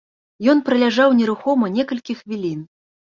[0.53, 2.65] Ён праляжаў нерухома некалькі хвілін.